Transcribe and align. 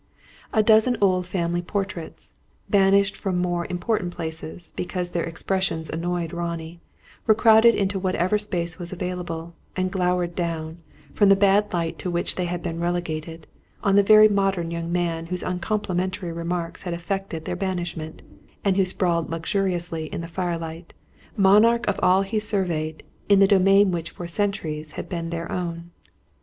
A 0.51 0.63
dozen 0.63 0.97
old 0.99 1.27
family 1.27 1.61
portraits 1.61 2.33
banished 2.67 3.15
from 3.15 3.37
more 3.37 3.67
important 3.69 4.15
places, 4.15 4.73
because 4.75 5.11
their 5.11 5.25
expressions 5.25 5.91
annoyed 5.91 6.33
Ronnie 6.33 6.79
were 7.27 7.35
crowded 7.35 7.75
into 7.75 7.99
whatever 7.99 8.39
space 8.39 8.79
was 8.79 8.91
available, 8.91 9.53
and 9.75 9.91
glowered 9.91 10.33
down, 10.33 10.79
from 11.13 11.29
the 11.29 11.35
bad 11.35 11.71
light 11.71 11.99
to 11.99 12.09
which 12.09 12.33
they 12.33 12.45
had 12.45 12.63
been 12.63 12.79
relegated, 12.79 13.45
on 13.83 13.95
the 13.95 14.01
very 14.01 14.27
modern 14.27 14.71
young 14.71 14.91
man 14.91 15.27
whose 15.27 15.43
uncomplimentary 15.43 16.31
remarks 16.31 16.81
had 16.81 16.95
effected 16.95 17.45
their 17.45 17.55
banishment, 17.55 18.23
and 18.63 18.77
who 18.77 18.85
sprawled 18.85 19.29
luxuriously 19.29 20.07
in 20.07 20.21
the 20.21 20.27
firelight, 20.27 20.95
monarch 21.37 21.87
of 21.87 21.99
all 22.01 22.23
he 22.23 22.39
surveyed, 22.39 23.03
in 23.29 23.37
the 23.37 23.45
domain 23.45 23.91
which 23.91 24.09
for 24.09 24.25
centuries 24.25 24.93
had 24.93 25.07
been 25.07 25.29
their 25.29 25.51
own. 25.51 25.91